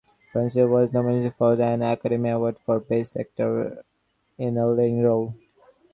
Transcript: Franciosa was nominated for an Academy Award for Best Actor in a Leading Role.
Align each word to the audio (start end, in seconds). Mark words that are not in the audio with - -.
Franciosa 0.33 0.67
was 0.67 0.91
nominated 0.91 1.35
for 1.35 1.53
an 1.61 1.83
Academy 1.83 2.31
Award 2.31 2.57
for 2.65 2.79
Best 2.79 3.15
Actor 3.17 3.85
in 4.39 4.57
a 4.57 4.65
Leading 4.67 5.03
Role. 5.03 5.35